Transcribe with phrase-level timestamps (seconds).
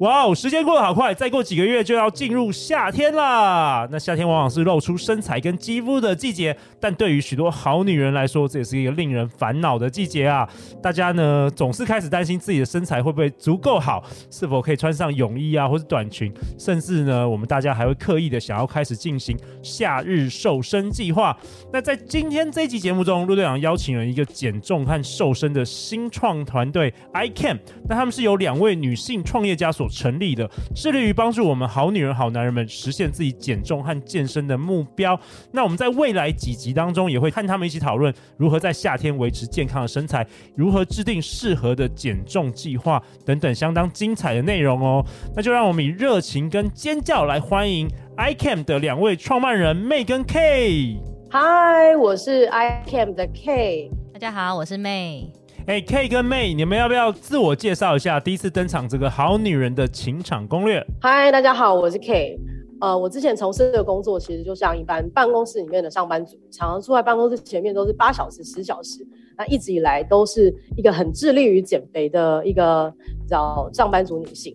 [0.00, 3.86] 哇哦，时间过得好快，再过几个月就要进入夏天啦。
[3.90, 10.48] 那夏天往往是露出身材跟肌肤的季节，但对于许多好女人来说，这也是一个令人烦恼的季节啊。
[10.82, 21.36] 大家呢总是开始担心自己的身材会不会足够好，是否可以穿上泳衣啊，或是短裙，甚至呢，我们大家还会刻意的想要开始进行夏日瘦身计划。
[21.70, 35.18] 那在今天这一集节目中，陆队长邀请了一个减重和瘦身的新创团队 ICAM，那他们是由两位女性创业家所成立的，致力于帮助我们好女人、好男人们实现自己减重和健身的目标。
[35.52, 45.04] 那我们在未来几集当中，也会和他们一起讨论如何在夏天维持健康的身材，如何制定适合的减重计划等等相当精彩的内容哦。
[45.34, 50.96] 那就让我们以热情跟尖叫来欢迎 ICAM 的两位创办人 May 跟 K。
[51.30, 53.90] 嗨，我是 ICAM 的 K。
[54.12, 55.39] 大家好，我是 May。
[55.70, 58.18] 哎、hey，K 跟 May，你们要不要自我介绍一下？
[58.18, 60.84] 第一次登场这个好女人的情场攻略。
[61.00, 62.36] 嗨，大家好，我是 K。
[62.80, 69.06] 呃，我之前从事的工作其实就像一般办公室里面的上班族，常常坐在办公室前面都是八小时、十小时。
[69.38, 72.92] 那一直以来都是一个很致力于减肥的一个
[73.28, 74.52] 叫上班族女性。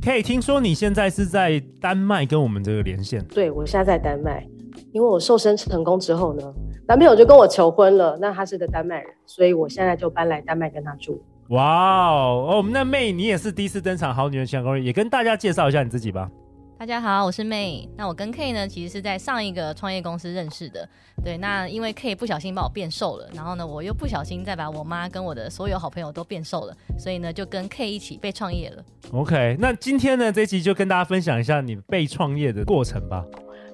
[0.00, 3.20] K，听说你现在是在丹麦跟我们这个连线？
[3.34, 4.46] 对，我现在在丹麦，
[4.92, 6.54] 因为我瘦身成功之后呢。
[6.88, 11.20] 男朋友就跟我求婚了，那他是个丹麦人，所以我现在就搬来丹麦跟他住。
[11.48, 16.30] 哇哦，哦，那 May 你也是第一次登场《好女人情场攻略》，也跟大家介绍一下你自己吧。
[16.78, 17.88] 大家好，我是 May。
[17.96, 20.88] 那我跟 K 呢，其实是在上一个创业公司认识的。
[21.24, 28.84] 对，那因为 K 不小心把我变瘦了，然后呢，我又不小心再把我妈跟我的所有好朋友都变瘦了，所以呢，就跟 K 一起被创业了。
[29.10, 33.24] OK，那今天呢，这一集就跟大家分享一下你被创业的过程吧。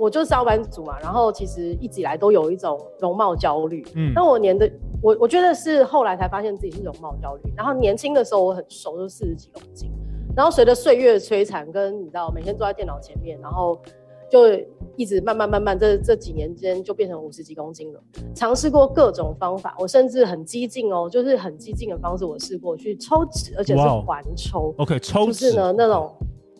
[0.03, 3.87] 我就是上班族嘛，然后其实一直以来都有一种容貌焦虑。
[3.95, 4.69] 嗯，那我年的
[5.01, 7.53] 我我觉得是后来才发现自己是容貌焦虑。
[7.57, 9.93] 然后年轻的时候我很瘦，就四十几公斤。
[10.35, 13.81] 然后随着岁月摧残，跟你知道每天坐在电脑前面，然后
[14.29, 14.49] 就
[14.97, 18.03] 一直慢慢慢慢这这几年间就变成五十几公斤了。
[18.35, 24.75] 尝试过各种方法，我甚至很激进哦，就是很激进的方式，我试过去抽脂，而且是环抽。
[24.79, 26.13] OK，抽脂就是呢那种。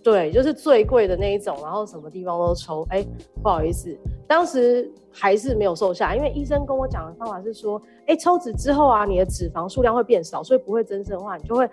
[0.03, 2.85] 对，就是最贵的那一种，然后什么地方都抽。
[2.91, 3.07] 哎，
[3.41, 3.97] 不好意思，
[4.27, 11.69] 当时还是没有瘦下，因为医生跟我讲的方法是说，哎，抽脂之后啊，你的脂肪数量会变少，所以不会增生的话，你就会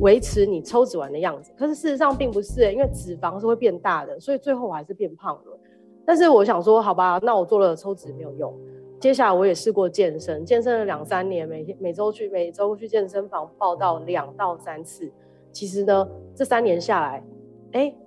[0.00, 1.50] 维持你抽脂完的样子。
[1.56, 5.58] 可是事实上并不是，因为脂肪是会变大的，所以最后我还是变胖了。
[6.04, 8.52] 但是我想说，好吧，那我做了抽脂没有用。
[9.00, 15.10] 接下来我也试过健身，健身了两三年，每天每周去每周去健身房报到两到三次。
[15.50, 17.24] 其实呢，这三年下来。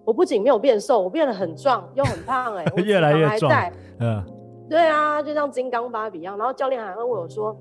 [0.04, 3.52] 我不仅没有变瘦，我变得很壮又很胖、欸，哎，越来越壮。
[4.00, 4.24] 嗯，
[4.70, 6.38] 对啊，就像金刚芭比一样。
[6.38, 7.58] 然后教练还问我说：“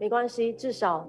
[0.00, 1.06] 没关系，至少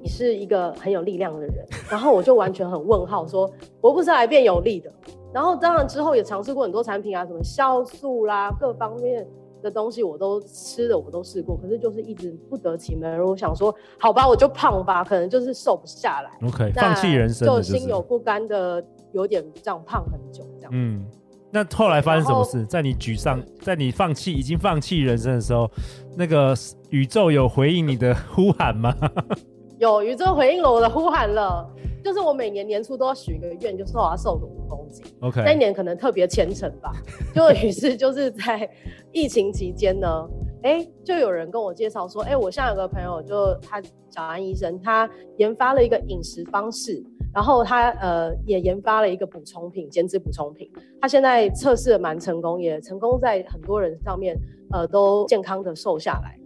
[0.00, 1.54] 你是一个很有力量的人。”
[1.90, 3.50] 然后我就完全很问号，说
[3.82, 4.92] ：“我不是来变有力的。”
[5.34, 9.26] 然后当然之后也尝试过很多产品啊，什么酵素啦，各方面
[9.62, 13.20] 的东西我都吃的，我都试过，可是就是一直不得其门。
[13.20, 16.30] 我想说，好吧，我就胖吧，可能就是瘦不下来。
[16.46, 18.84] OK，放弃人生、就心有不甘的。
[19.14, 20.72] 有点这样胖很久，这样。
[20.74, 21.06] 嗯，
[21.50, 22.66] 那后来发生什么事？
[22.66, 25.70] 在你沮丧，在你放弃已经放弃人生的时候，
[26.16, 26.54] 那个
[26.90, 28.94] 宇宙有回应你的呼喊吗？
[29.78, 31.70] 有，宇宙回应了我的呼喊了。
[32.02, 35.02] 就是我每年年初都要许一个愿，就是我要瘦个五公斤。
[35.20, 36.92] OK，那一年可能特别虔诚吧。
[37.34, 38.68] 就于是就是在
[39.10, 40.28] 疫情期间呢，
[40.64, 43.80] 哎、欸，就有人跟我介绍说，哎、欸，我现在有个朋友，就他
[44.10, 45.08] 小安医生，他
[45.38, 47.02] 研发了一个饮食方式。
[47.34, 50.70] 然后他呃也研发了一个补充品，减脂补充品。
[51.00, 54.38] 他现在测试的蛮成功，也成功在很多人上面
[54.70, 56.38] 呃都健康的瘦下来。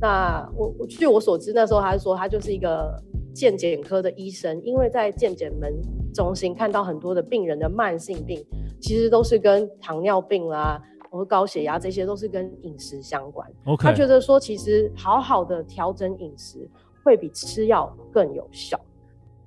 [0.00, 3.00] 那我我据我所知，那时候他是说他就是一个
[3.32, 5.72] 健检科的医生，因为在健检门
[6.12, 8.44] 中心看到很多的病人的慢性病，
[8.80, 13.48] 其实都是跟糖尿病啦，或高血压这些都是跟饮食相关。
[13.64, 13.82] Okay.
[13.82, 16.68] 他觉得说其实好好的调整饮食
[17.04, 18.76] 会比吃药更有效。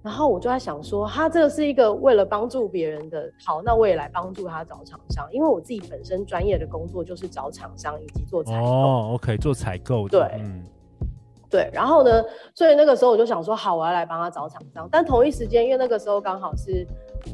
[0.06, 8.68] 然后我就在想说，他这个是一个为了帮助别人的，好，那我也来帮助他找厂商，因为我自己本身专业的工作就是找厂商以及做采购。
[8.68, 10.08] 哦，OK，做采购。
[10.08, 10.64] 对，嗯，
[11.50, 12.24] 对，然后呢，
[12.54, 14.88] 所以那个时候我就想说，好，我要来帮他找厂商。
[14.92, 16.86] 但同一时间，因为那个时候刚好是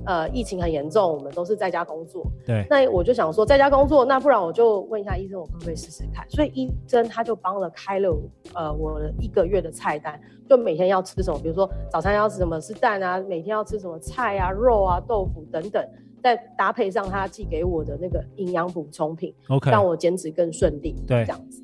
[0.06, 2.26] 呃疫情很严重，我们都是在家工作。
[2.46, 6.26] 对，那我就想说，在家工作，那不然我就问一下医生，我可不可以试试看？
[6.30, 8.16] 所以医生他就帮了开了
[8.54, 15.86] 呃我一个月的菜单，就每天要吃什么，比如说早餐要吃什么是蛋啊，每天要吃什么菜啊、肉啊、豆腐等等，
[16.22, 20.96] 再搭配上他寄给我的那个营养补充品，OK，让我减脂更顺利。
[21.08, 21.62] 对，这样子。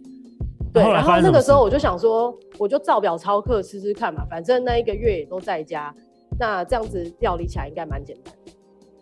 [0.74, 5.96] 对，然后那个时候我就想说，我就照表操课吃吃看嘛，反正那一个月也都在家，
[6.40, 8.34] 那这样子料理起来应该蛮简单。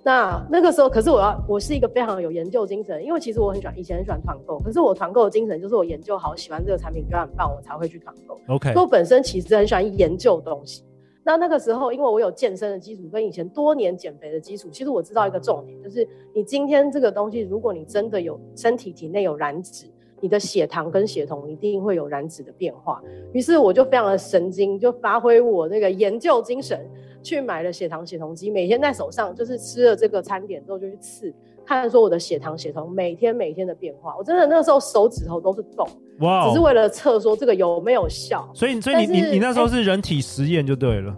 [0.03, 8.39] 那那个时候，可是我要，我是一个非常有研究精神，因为其实我很喜欢，以前很喜欢团购，可是我团购的精神就是我研究好，喜欢这个产品，觉得很棒，我才会去团购。
[8.47, 10.83] OK，所以我本身其实很喜欢研究东西。
[11.23, 19.87] 那那个时候，因为我有健身的基础，跟以前多年减肥的基础，其实我知道一个重点，就是你今天这个东西，如果你真的有身体体内有燃脂。
[20.21, 23.03] 你的血糖跟血酮一定会有燃脂的变化，
[23.33, 26.79] 于是我就非常的神经，就发挥我那个研究精神，
[27.25, 31.33] 去买了血糖血酮机，每天在手上就是吃了这个餐点之后就去刺，
[31.65, 35.87] 看说我的血糖血酮每天每天的变化，我真的那时候手指头都是动，
[36.19, 38.47] 哇，只是为了测说这个有没有效。
[38.53, 41.15] 所以所以你你你那时候是人体实验就对了。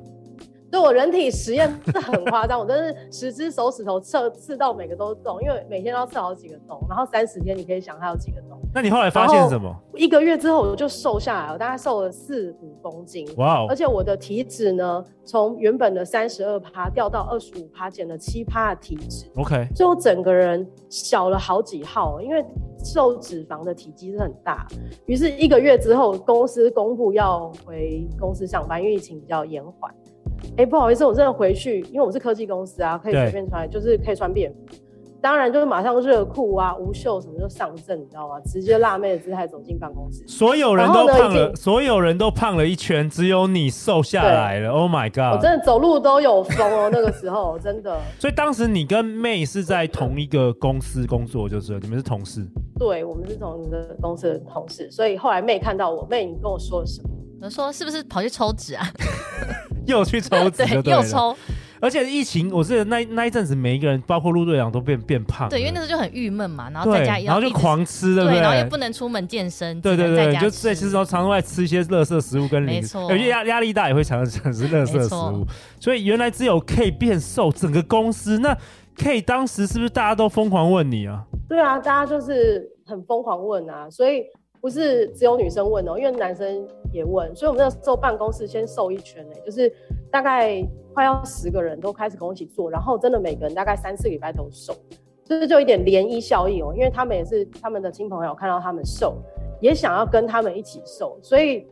[0.70, 8.57] 对，我人体实验是很夸张，我真是十只手指头刺刺到每个都动，因为每天都要刺好几个洞，然后三十天你可以想它有几个洞。
[8.78, 9.76] 那你后来发现什么？
[9.96, 13.28] 一个月之后我就瘦下来了，我大概瘦了四五公斤。
[13.38, 13.66] 哇哦！
[13.68, 19.26] 而且我的体脂呢，从原本的三十二趴掉到二十五趴，减了七趴的体脂。
[19.36, 22.46] OK，所以我整个人小了好几号，因为
[22.86, 24.68] 瘦脂肪的体积是很大。
[25.08, 29.92] 于是一个月之后，公司公布要回公司上班，因为疫情比较延缓。
[30.52, 34.60] 哎、欸，不好意思，我真的回去，因为我是科技公司啊，可以随便穿，就是可以穿便服。
[35.22, 38.40] 当然，就是马上热裤啊、无袖什么就上阵，你知道吗？
[38.46, 40.24] 直接辣妹的姿态走进办公室。
[40.28, 44.70] 所有人都胖了，所有人都胖了一圈，只有你瘦下来了。
[44.72, 45.36] Oh my god！
[45.36, 48.00] 我真的走路都有风哦，那个时候真的。
[48.20, 52.46] 所以当时你跟妹是在同一个公司工作，就是你们是同事。
[52.78, 57.10] 对，我们是同一个公司的同事，所以后来妹看到我，妹你跟我说了什么？
[57.42, 58.86] 我说是不是跑去抽脂啊？
[59.86, 61.36] 又去抽脂对，又抽。
[61.80, 65.48] 而且疫情，我记得那那一阵子，每一个人，包括陆队长，都变变胖。
[65.50, 68.40] 对，因为那时候就很郁闷嘛，然后在家，然后就狂吃，对不对？
[68.40, 75.46] 然后也不能出门健身，对对对，就在其实常常会吃一些垃圾食物跟零食，有些压压力大也会常常吃垃圾食物。
[75.80, 78.58] 所以原来只有 K 变瘦，整个公司那
[78.98, 81.24] K 当时是不是大家都疯狂问你啊？
[81.48, 84.24] 对啊，大家就是很疯狂问啊，所以。
[84.60, 89.72] 不是只有女生问哦，因为男生也问，所以我们那时候办公室先瘦一圈呢，就是
[90.12, 90.62] 大概
[90.94, 94.74] 快要十个人都开始跟我一起做，然后真的每个人大概三四个礼拜都瘦，
[95.24, 99.16] 就是就一点涟漪效应哦，因为他们也是他们的亲朋友看到他们瘦，
[99.62, 101.66] 也想要跟他们一起瘦，所以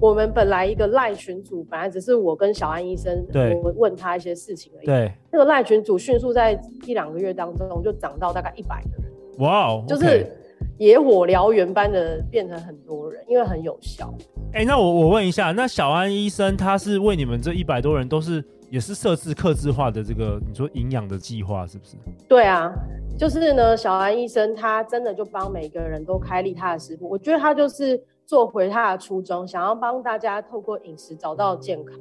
[0.00, 10.36] 我们本来一个赖群组本来只是我跟小安医生，对，我问他一些事情而已，对，那个赖群组迅速在一两个月当中就涨到大概一百个人，哇哦，就是。
[10.78, 14.12] 野火燎原般的变成很多人，因为很有效。
[14.52, 21.96] 哎、欸，那我我问一下，那小安医生他是为你们这一百多人都是也是设置克制化的这个你说营养的计划是不是？
[22.28, 22.72] 对啊，
[23.16, 31.96] 就是呢，小安医生他真的就帮每个人都开立他的食谱，我觉得他就是做回他的初衷，想要帮大家透过饮食找到健康，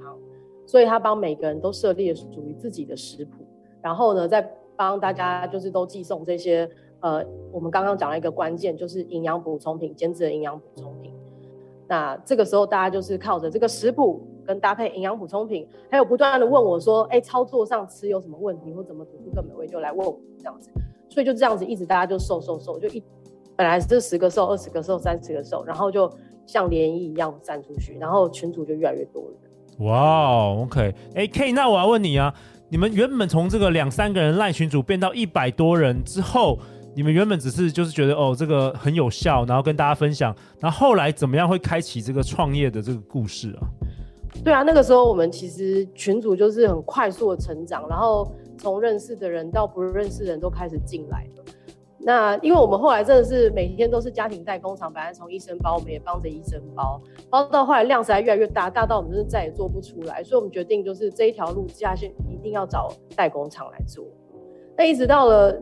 [0.66, 3.46] 所以他帮每个人都设立了属于自己的食谱，
[3.82, 4.42] 然后呢，再
[4.76, 6.68] 帮大家就是都寄送这些。
[7.02, 11.12] 呃，我们刚刚讲了一个关键，就是营养补充品，减脂的营养补充品。
[11.88, 20.70] 那这个时候，大家就是靠着这个食谱跟搭配营养补充品，还有不断的问我说，哎，操作上吃有什么问题，或怎么煮出更美味，就来问我这样子。
[21.10, 23.04] 所以就这样子，一直大家就瘦瘦瘦，就一
[23.58, 26.10] 本来是十个瘦，二十个瘦，三十个瘦，然后就
[26.46, 29.88] 像涟漪一样散出去，然后群主就越来越多人。
[29.88, 32.34] 哇，OK，哎，K，那我要问你啊，
[32.70, 36.58] 你们原本从这个两三个人赖群主变到一百多人之后。
[36.94, 43.64] 你们原本只是就是觉得哦，这个很有效，然后跟大家分享，然后后来怎么样会开启这个创业的这个故事啊？
[44.44, 51.44] 对啊，那个时候我们其实群组就是很快速的成长，然后从认识的人到不认识的人都开始进来了。
[52.04, 64.04] 那因为我们后来真的是每天都是家庭代工厂，本来从医生包，我们也帮着医生包，包到后来量实在越来越大，大到我们就是再也做不出来，所以我们决定就是这一条路下去一定要找代工厂来做。
[64.78, 65.62] 那一直到了。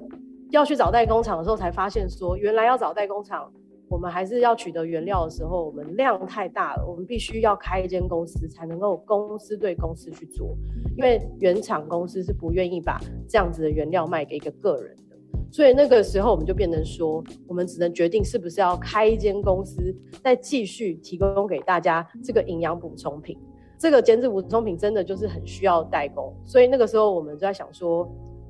[0.52, 3.52] 要去找代工厂的时候，才发现说，原来要找代工厂，
[3.88, 10.58] 我们还是要取得原料的时候，我们量太大了，我们必须要开一间公司，才能够公司对公司去做，
[10.98, 15.16] 因为原厂公司是不愿意把这样子的原料卖给一个个人的，
[15.52, 23.38] 所以那个时候我们就变成说，我们只能决定是不是要开一间公司，再继续提供给大家这个营养补充品。
[23.78, 28.00] 这个减脂补充品真的就是很需要代工，所以那个时候我们就在想说，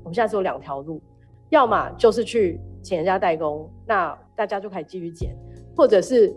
[0.01, 0.99] 我们现在只有两条路，
[1.49, 5.35] 要么就是去请人家代工，那大家就可以继续减，
[5.75, 6.33] 或者是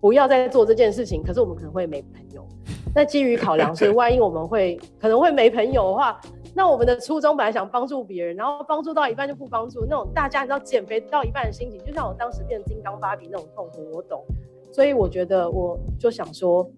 [0.00, 1.22] 不要再做这件事情。
[1.22, 2.46] 可是我们可能会没朋友。
[2.94, 6.20] 那基于考量是，万一我们会可能会没朋友的话，
[6.54, 14.24] 那我们的初衷本来想帮助别人，然后帮助到一半就不帮助，那种大家你知道减肥到一半的心情，就像我当时变金刚芭比那种痛苦，我懂。
[14.72, 16.68] 所以我觉得我就想说，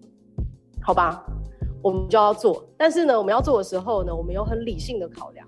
[0.81, 1.25] 好吧。
[1.81, 5.47] 我们就要做，但是呢，我们要做的时候呢，我们有很理性的考量。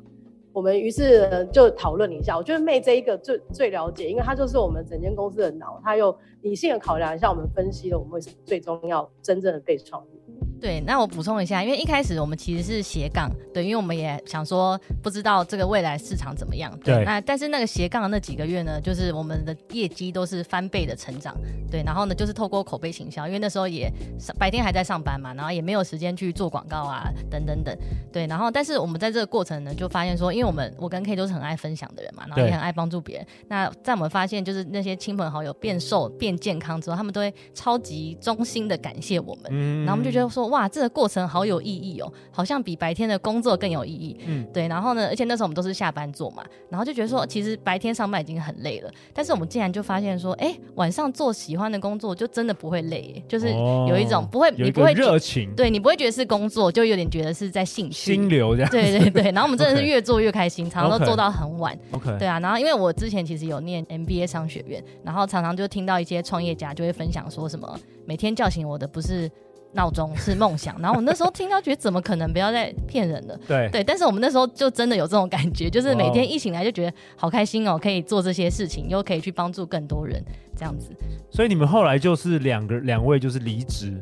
[0.53, 10.20] 我们于是就讨论了一下，我觉得妹这一个最最了解，因为她就是我们整间公司的脑，她又理性的考量一下，我们分析了我们为什么最终要真正的被创立。
[10.61, 16.95] 对，那我补充一下，因为一开始我们其实是斜杠，对，因为我们也想说不知道这个未来市场怎么样，对。
[16.97, 21.35] 对那但是那个斜杠的那几个月呢，就是我们的业绩都是翻倍的成长，
[21.71, 21.81] 对。
[21.83, 23.91] 然后呢，就是透过口碑行销，因为那时候也
[24.37, 27.75] 白天还在上班嘛，然后也没有时间去做广告啊，等等等，
[28.13, 28.27] 对。
[28.27, 33.25] 然后但是我们在这个过程呢，就发现说，因为我们我跟 K 都是很爱分享的人嘛，然后也很爱帮助别人。
[33.47, 39.79] 那在我们发现就是那些亲朋好友变瘦变健康之后，他们都会超级衷心的感谢我们，嗯。
[39.85, 41.27] 然后我们就觉得说，哇，这个过程。
[41.31, 44.17] 好有意义哦，好像比白天的工作更有意义。
[44.25, 44.67] 嗯，对。
[44.67, 53.49] 然后呢，而且那时候我们都是下班做嘛，然后就觉得说，其实白天上班已经很累了，但是我们竟然就发现说，哎，晚上做喜欢的工作就真的不会累，就是
[53.87, 58.69] 有一种不会，你不会热情，对，你不会觉得是工作，就有点觉得是在兴趣心流这样。
[58.71, 59.23] 对对对。
[59.31, 61.77] 然后我们真的是 越做越开心，常常都做到很晚。
[61.91, 62.17] OK。
[62.19, 69.29] 对啊，然后因为我之前其实有念 MBA 商学院，然后常常就听到一些创业家就会分享说什么，每天叫醒我的不是。
[69.73, 73.39] 闹钟是梦想，然后我那时候听到觉得怎么可能，不要再骗人了。
[73.47, 80.23] 对对，但是我们那时候就真的有这种感觉，就是每天一醒来就觉得好开心哦，可以做这些事情，又可以去帮助更多人，
[80.55, 80.89] 这样子。
[81.29, 84.01] 所以你们后来就是两个两位就是离职，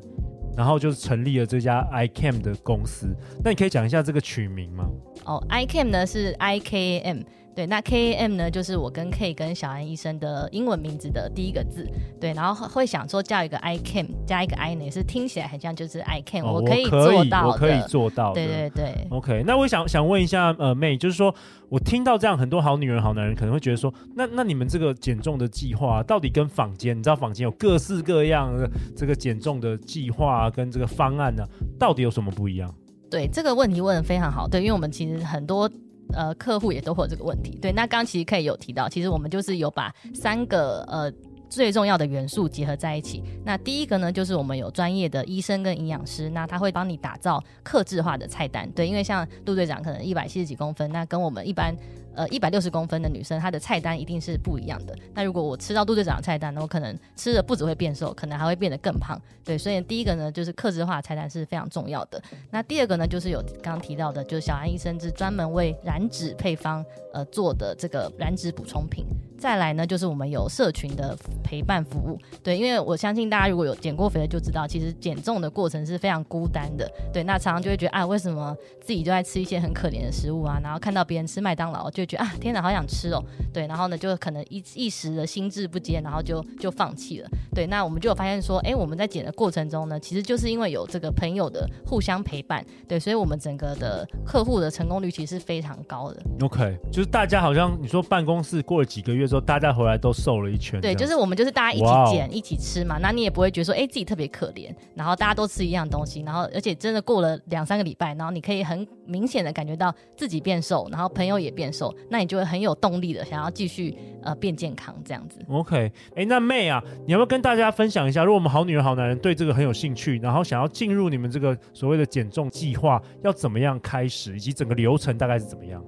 [0.57, 3.07] 然后就成立了这家 iCam 的公司。
[3.43, 4.89] 那你可以讲一下这个取名吗？
[5.25, 7.23] 哦，ICAM 呢是 IKM。
[7.55, 11.85] 对，那 K A M 呢，就是我跟 K 跟小安医生的英文名字的第一个字。
[12.17, 18.33] 对，然后会想说叫一个 I can 加一个 I 呢，也是听起来很像就是 I can，、哦、我可以做到我可以做到。
[18.33, 19.07] 对对对。
[19.09, 21.35] OK，那我想想问一下，呃，妹，就是说
[21.67, 32.73] 我听到这样很多好女人、好男人可能会觉得说，那那你们这个减重的计划到底跟坊间，你知道坊间有各式各样的这个减重的计划跟这个方案呢、啊，到底有什么不一样？
[33.11, 34.47] 对，这个问题问的非常好。
[34.47, 35.69] 对，因为我们其实很多。
[36.13, 37.57] 呃，客户也都会有这个问题。
[37.61, 41.11] 对，那刚刚其实可以有提到，其实我们就是有把三个呃
[41.49, 43.23] 最重要的元素结合在一起。
[43.45, 48.69] 那第一个呢，就是我们有专业的医生跟营养师，那他会帮你打造克制化的菜单。
[48.71, 51.75] 对，因为像陆队长可能一百七十几公分，那跟我们一般。
[52.19, 54.93] 呃，一百六十公分的女生，她的菜单一定是不一样的。
[55.13, 59.17] 那如果我吃到杜队长的菜单，那我可能吃的不只会变瘦，可能还会变得更胖。
[59.45, 62.21] 对，所以第一个呢，就是克制化菜单是非常重要的。
[62.51, 66.83] 那第二个呢，就是有刚刚提到的，就是小安医生是专门为燃脂配方
[67.13, 69.05] 呃做的这个燃脂补充品。
[69.39, 72.19] 再来呢，就是我们有社群的陪伴服务。
[72.43, 76.91] 对，因为我相信大家如果有减过肥的就知道，其实减重的过程是非常孤单的。
[77.13, 80.59] 对，那常常就会觉得啊，为什么自己就在吃一些很可怜的食物啊？
[80.61, 82.08] 然后看到别人吃麦当劳就。
[82.09, 83.23] 觉得啊，天哪，好想吃哦！
[83.53, 87.29] 对，然后呢，就可能一一时的心智不坚，然后就就放弃了。
[87.53, 96.21] 对，那我们就有发现说，哎，我们在减的过程中呢，其实就是因为有这个朋友的互相陪伴，对，所以我们整个的客户的成功率其实是非常高的。
[96.41, 100.81] OK，就是大家好像你说办公室过了几个月之后，大家回来都瘦了一圈。
[100.81, 112.75] 对，就是我们就是大家一起减、wow、一起吃嘛，那你也不会觉得说，哎，自己特别可怜，然后大家都吃一样东西，然后而且真的过了两三个礼拜，然后你可以很明显的感觉到自己变瘦，然后朋友也变瘦，那你就会很有。
[112.79, 113.93] 动力的，想要继续
[114.23, 115.41] 呃变健康这样子。
[115.49, 125.83] OK，哎，那妹啊，你要不要跟大家分享一下，如果我们好女人好男人对这个很有兴趣，然后想要进入你们这个所谓的减重计划，要怎么样开始，以及整个流程大概是怎么样？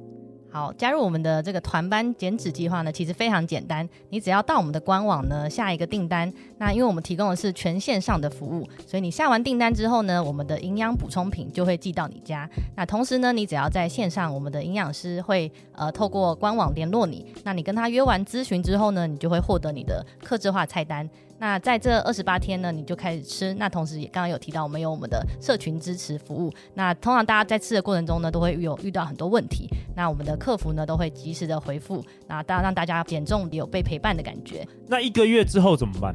[0.52, 6.32] 好，加入我们的这个团班减脂计划呢，其实非常简单，你只要到我们的官网呢下一个订单。
[6.58, 12.50] 那因为我们提供的是全线上的服务，所以你下完订单之后呢，我们的营养补充品就会寄到你家。
[12.76, 17.34] 那同时呢，你只要在线上，我们的营养师会呃透过官网联络你。
[17.46, 21.10] 那你跟他约完咨询之后呢，你就会获得你的客制化菜单。
[21.42, 23.52] 那在这二十八天呢，你就开始吃。
[23.56, 26.54] 那同时也刚刚有提到，我们有我们的社群支持服务。
[26.76, 29.68] 那通常大家在吃的过程中呢，都会有遇到很多问题。
[29.96, 32.04] 那我们的客服呢，都会及时的回复。
[32.28, 34.64] 那当然让大家减重有被陪伴的感觉。
[34.86, 36.14] 那一个月之后怎么办？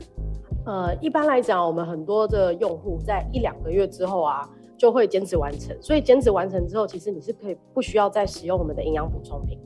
[0.64, 5.76] 呃，一般来讲，我们很多的用户在一两个月之后啊，就会减脂完成。
[5.82, 9.58] 所以减脂完成之后，其实你是可以不需要再使用我们的营养补充品。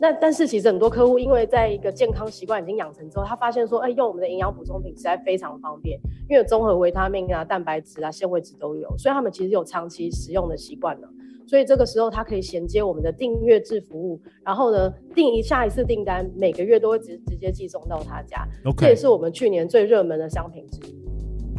[0.00, 11.08] 那但是其实很多客户因为在一个健康习惯已经养成之后，他发现说，哎，用我们的营养补充品实在非常方便，因为有综合维他命啊、蛋白质啊、纤维质都有，所以他们其实有长期使用的习惯了。
[11.46, 18.46] 所以这个时候，他可以衔接我们的订阅制服务，然后呢，订一下一次订单，每个月都会直直接寄送到他家。
[18.64, 18.80] Okay.
[18.80, 20.97] 这也是我们去年最热门的商品之一。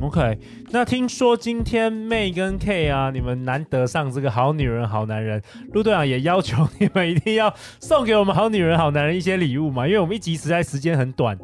[0.01, 0.39] OK，
[0.72, 5.41] 那听说今天妹跟 K 啊，你们难得上这个好女人好男人，
[5.74, 11.38] 陆队长也要求你们一定要送给我们好女人好男人一些礼物嘛，因为我们一集实在时间很短。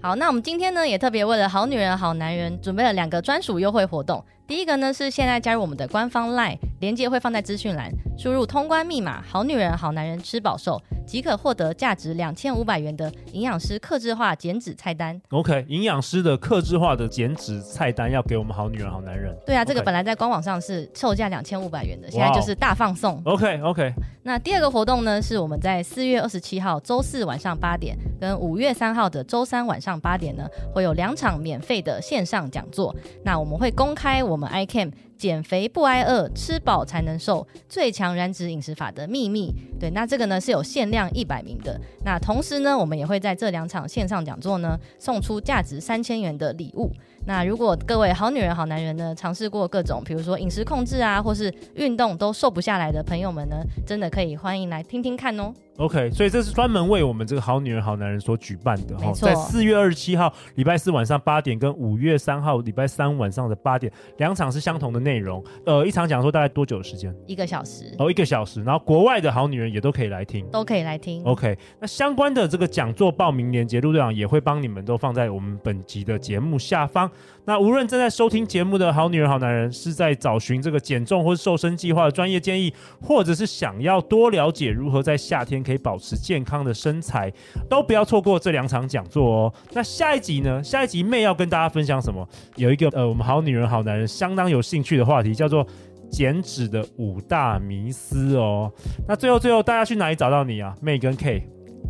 [0.00, 4.24] 好，那我们今天呢也特别为了好女人好男人准备了两个专属优惠活动。
[4.48, 15.20] 第一个呢是现在加入我们的官方 LINE，连接会放在资讯栏，输入通关密码“好女人好男人吃饱瘦”，即可获得价值两千五百元的营养师克制化减脂菜单。
[15.28, 19.36] OK，营养师的克制化的减脂菜单要给我们好女人好男人。
[19.44, 23.20] 对啊，这个本来在官网上是售价两千五百元的，现在就是大放送。
[23.26, 23.92] OK OK。
[24.22, 32.94] 那第二个活动呢是我们在四月二十七号周四晚上八点，跟五月三号的周三晚上八点呢，会有两场免费的线上讲座。
[33.22, 34.37] 那我们会公开我。
[34.38, 39.52] 我们 ICAM 减肥不挨饿，吃饱才能瘦，最强燃脂饮食法的秘密。
[39.80, 41.80] 对，那这个呢是有限量一百名的。
[42.04, 46.88] 那同时呢，我们也会在这两场线上讲座呢，送出价值三千元的礼物。
[47.24, 53.56] 那如果各位好女人好男人呢，尝试过各种，比如说饮食控制啊，或是运动都瘦不下来的朋友们呢，
[53.86, 55.52] 真的可以欢迎来听听看哦。
[55.76, 59.28] OK，所以这是专门为我们这个好女人好男人所举办的哈，没错。
[59.28, 65.44] 在四月二十七号礼拜四晚上八点，跟五月三号礼拜三晚上的八点，两场是相同的内容。
[65.64, 67.14] 呃，一场讲座大概多久的时间？
[67.28, 67.94] 一个小时。
[67.96, 68.60] 哦，一个小时。
[68.64, 71.22] 然后国外的好女人也都可以来听，都可以来听。
[71.22, 77.07] OK，那相关的这个讲座报名链接，陆队长也会帮你们都放在我们本集的节目下方。
[77.44, 87.32] 那无论正在收听节目的好女人好男人，是在找寻这个减重或瘦身计划的专业建议，或者是想要多了解如何在夏天可以保持健康的身材，
[87.68, 89.54] 都不要错过这两场讲座哦。
[89.72, 90.62] 那下一集呢？
[90.62, 92.28] 下一集妹要跟大家分享什么？
[92.56, 95.66] 有一个呃，我们好女人好男人相当有兴趣的话题，叫做
[96.10, 98.70] 减脂的五大迷思哦。
[99.06, 100.74] 那最后最后，大家去哪里找到你啊？
[100.82, 101.42] 妹跟 K。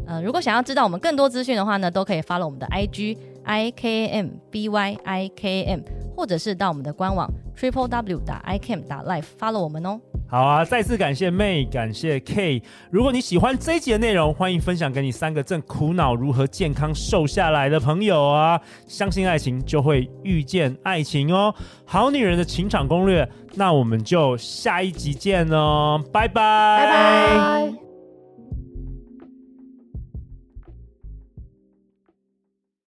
[0.06, 5.80] 呃，如果想要知道我们更多资讯的话呢，都可以发了我们的 IG I K M B Y I K M，
[6.14, 9.98] 或者是到我们的官网 triple w 打 i k m 打 life follow 我们哦。
[10.30, 12.62] 好啊，再次感谢 May，感谢 K。
[12.90, 18.60] 如果你喜欢这一集的内容，欢迎分享给你三个正苦恼如何健康瘦下来的朋友啊！
[18.86, 21.54] 相信爱情，就会遇见爱情哦。
[21.86, 27.87] 好女人的情场攻略，那我们就下一集见哦，拜拜，拜拜。